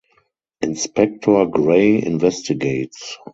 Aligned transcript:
Inspector 0.61 1.45
Grey 1.45 1.99
investigates. 2.01 3.19